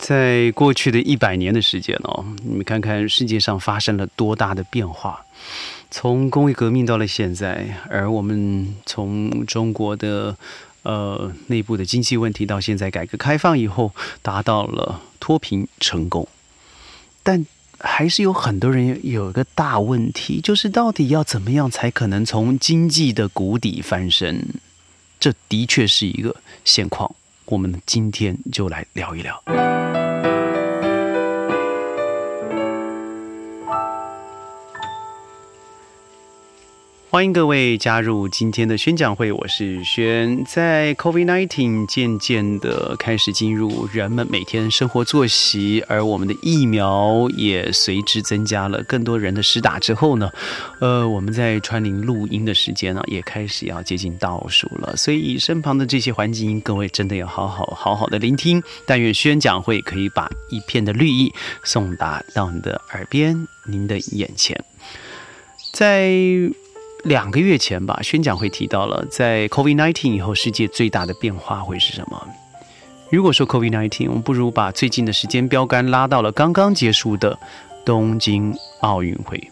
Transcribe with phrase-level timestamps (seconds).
[0.00, 5.24] 在过去的一百年的时间哦，你们看看世界上发生了多大的变化。
[5.90, 10.36] 从工业革命到了现在，而我们从中国的
[10.82, 13.92] 呃内部的经济问题到现在改革开放以后，
[14.22, 16.26] 达到了脱贫成功，
[17.22, 17.44] 但
[17.78, 24.46] 还是有很多人有一个大问题，就是到底要怎么样才可能从经济的谷底翻身？
[25.18, 27.14] 这的确是一个现况。
[27.50, 29.99] 我们今天就来聊一聊。
[37.10, 40.44] 欢迎各位加入今天的宣讲会，我是轩。
[40.44, 50.30] 在 COVID-19 渐渐的开始进入人们每天生活作息，而我们的疫苗也随之增加了更多人的施打之后呢，
[50.78, 54.96] 呃，我们在川林录音的时间呢，也开始要接近倒数了。
[54.96, 58.62] 所以身旁的这些环境，各位真的要好好好好的聆听。
[58.86, 64.64] 但愿宣讲会可以把一片的绿意送达到你的耳边、您的眼前，
[65.72, 66.08] 在。
[67.04, 72.28] 两个月前吧，宣讲会提到了，在 COVID-19 以后，世界最大的变化会是什么？
[73.10, 77.38] 如果说 COVID-19，我们不如把最近的时间标杆拉到了刚刚结束的
[77.84, 79.50] 东京奥运会。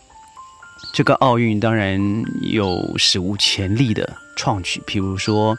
[0.92, 2.00] 这个奥运当然
[2.42, 5.56] 有史无前例的创举，譬如说，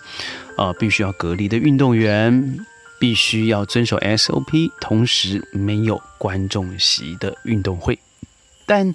[0.58, 2.60] 呃，必须要隔离的运动员，
[3.00, 8.00] 必须要遵守 SOP，同时没有观众席的运动会。
[8.66, 8.94] 但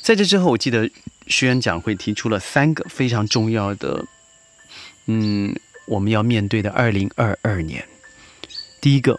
[0.00, 0.88] 在这之后，我记得。
[1.26, 4.04] 宣讲会提出了三个非常重要的，
[5.06, 5.54] 嗯，
[5.86, 7.84] 我们要面对的二零二二年。
[8.80, 9.18] 第一个，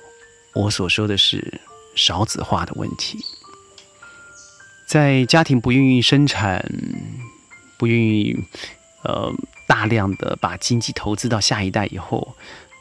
[0.54, 1.60] 我所说的是
[1.96, 3.20] 少子化的问题，
[4.88, 6.64] 在家庭不愿意生产、
[7.78, 8.36] 不愿意
[9.04, 9.34] 呃
[9.68, 12.36] 大量的把经济投资到下一代以后，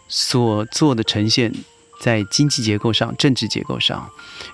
[0.06, 1.52] 所做的呈现，
[2.00, 4.08] 在经济结构上、政治结构上、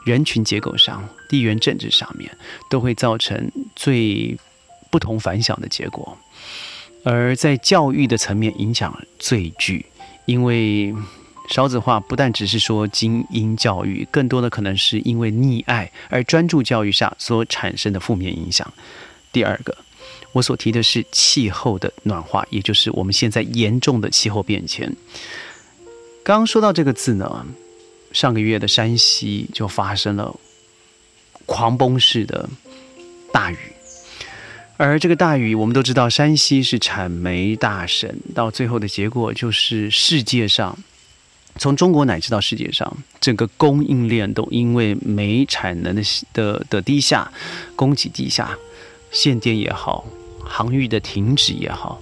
[0.06, 2.34] 人群结构上、地缘政治上面，
[2.70, 4.38] 都会造成最。
[4.92, 6.16] 不同凡响的结果，
[7.02, 9.86] 而在教育的层面影响最巨，
[10.26, 10.94] 因为
[11.48, 18.70] 少子化不但只是说精英教育，更多的可能是因为溺爱而专注教育下所产生的负面影响。
[19.32, 19.74] 第二个，
[20.32, 24.94] 我所提的是气候的暖化，也就是我们现在严重的气候变迁。
[26.22, 27.46] 刚刚说到这个字呢，
[28.12, 30.36] 上个月的山西就发生了
[31.46, 32.46] 狂风式的
[33.32, 33.56] 大雨。
[34.84, 40.76] 而这个大雨，我们都知道，山西是产煤大省，到最后的结果就是世界上，
[41.56, 47.30] 从中国乃至到世界上，整个供应链都因为煤产能的的的低下，
[47.76, 48.58] 供给低下，
[49.12, 50.04] 限电也好，
[50.44, 52.00] 航运的停止也好，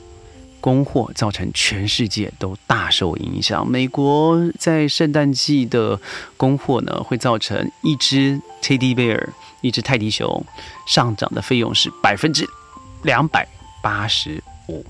[0.58, 3.70] 供货造成全世界都大受影响。
[3.70, 6.00] 美国在圣诞季的
[6.38, 9.28] 供货呢，会造成一只 Teddy Bear，
[9.60, 10.42] 一只泰迪熊
[10.86, 12.48] 上涨的费用是百分之。
[13.02, 13.46] 两百
[13.82, 14.84] 八十五，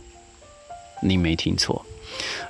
[1.01, 1.85] 你没听错。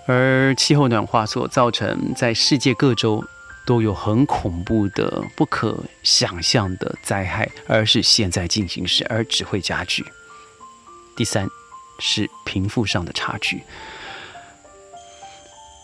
[0.06, 3.22] 而气候暖化所造成，在世界各州
[3.66, 10.04] 都有很恐怖的、不可想象的灾害，而是现在进行时，而只会加剧。
[11.14, 11.46] 第三
[11.98, 13.62] 是贫富上的差距。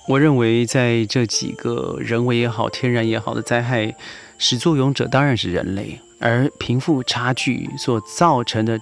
[0.08, 3.94] 我认为，在这几个人为也好、天然也好的灾害，
[4.38, 8.80] 始作俑者当然是人类，而贫富差距所造成的。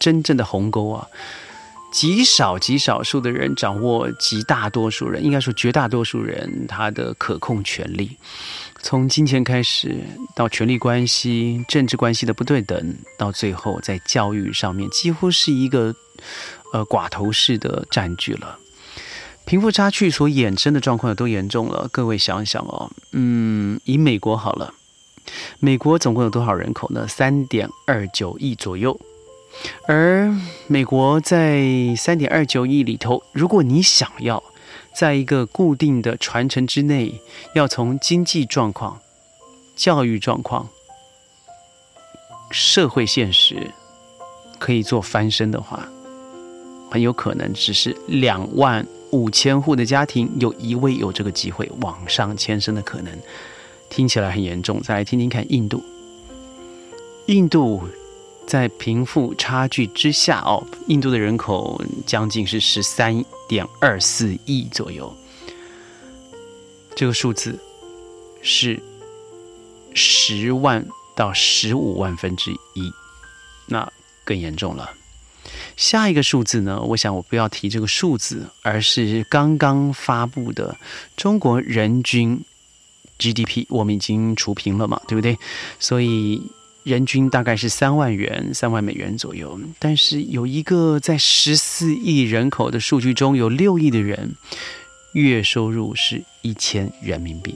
[0.00, 1.06] 真正的鸿沟啊，
[1.92, 8.16] 极少极少数的人掌握极大多数人，应该说绝大多数人他的可控权力。
[8.82, 9.94] 从金钱开始，
[10.34, 15.94] 到权力关系、政治关系的不对等，到最后在教育上面，几乎是一个
[16.72, 18.58] 呃寡头式的占据了。
[19.44, 21.88] 贫富差距所衍生的状况有多严重了？
[21.92, 24.72] 各位想想哦，嗯，以美国好了，
[25.58, 27.06] 美国总共有多少人口呢？
[27.06, 28.98] 三点二九亿左右。
[29.86, 30.34] 而
[30.66, 34.42] 美国在三点二九亿里头，如果你想要
[34.94, 37.20] 在一个固定的传承之内，
[37.54, 39.00] 要从经济状况、
[39.76, 40.68] 教育状况、
[42.50, 43.70] 社会现实
[44.58, 45.88] 可以做翻身的话，
[46.90, 53.12] 很有可能只是两万五千户的家庭有一位有这个机会往上迁升的可能，
[53.88, 54.80] 听起来很严重。
[54.80, 55.82] 再来听听看印度，
[57.26, 57.82] 印度。
[58.50, 65.16] 在贫富差距之下哦，印度的人口将近是十三点二四亿左右，
[66.96, 67.56] 这个数字
[68.42, 68.82] 是
[69.94, 72.92] 十万到十五万分之一，
[73.68, 73.88] 那
[74.24, 74.90] 更严重了。
[75.76, 76.80] 下一个数字呢？
[76.80, 80.76] 我想我不要提这个数字，而是刚刚发布的
[81.16, 82.44] 中国人均
[83.16, 85.38] GDP，我们已经除平了嘛，对不对？
[85.78, 86.42] 所以
[86.82, 89.60] 人均大概是三万元、三万美元左右。
[89.78, 94.34] 但是有一个在十四亿人口的数据中，有六亿的人
[95.12, 97.54] 月收入是一千人民币。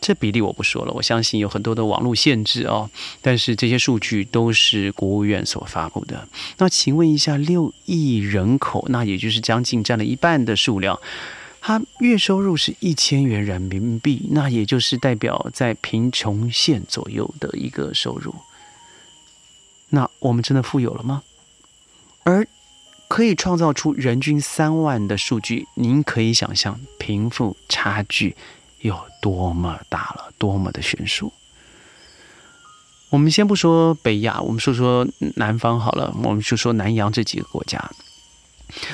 [0.00, 2.88] 这比例我不说了，我相信有很多的网络限制哦。
[3.20, 6.26] 但是这些数据都是国务院所发布的。
[6.56, 10.98] 那请问一下，六亿人口，那也就是将近占了一半的数量，
[11.68, 18.34] 他月收入是一千元人民币，那也就是代表在贫穷线左右的一个收入。
[19.90, 21.22] 那我们真的富有了吗？
[22.22, 22.48] 而
[23.06, 28.34] 可以创造出人均三万的数据，您可以想象贫富差距。
[28.80, 31.30] 有多么大了，多么的悬殊。
[33.10, 35.06] 我们先不说北亚，我们说说
[35.36, 36.16] 南方好了。
[36.24, 37.90] 我们就说南洋这几个国家。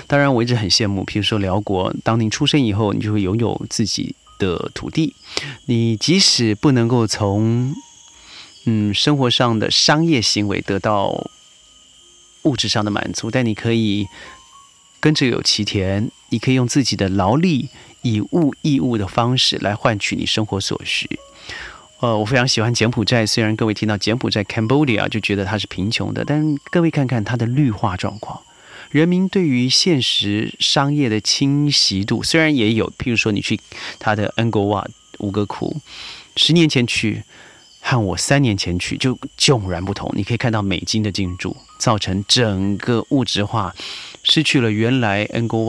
[0.07, 1.95] 当然，我一直很羡慕，比如说辽国。
[2.03, 5.15] 当您出生以后，你就会拥有自己的土地。
[5.67, 7.75] 你即使不能够从
[8.67, 11.29] 嗯生活上的商业行为得到
[12.43, 14.07] 物质上的满足，但你可以
[15.01, 17.69] 跟着有其田，你可以用自己的劳力。
[18.07, 21.09] 以物易物的方式来换取你生活所需。
[22.01, 23.25] 呃，我非常喜欢柬埔寨。
[23.25, 28.43] 虽然各位听到柬埔寨 （Cambodia） 就觉得它是贫穷的，但各位看看它的绿化状况，
[28.91, 33.59] 人民对于现实商业的侵袭度，虽然也有，譬如说你去
[33.99, 34.87] 他的恩格瓦
[35.19, 35.77] 五个窟，
[36.37, 37.23] 十年前去
[37.81, 40.11] 和我三年前去就迥然不同。
[40.15, 43.75] 你可以看到美金的进驻，造成整个物质化
[44.23, 45.63] 失去了原来恩格瓦。